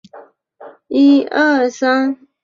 [0.07, 0.07] 不
[0.87, 1.29] 依附
[1.71, 2.27] 政党！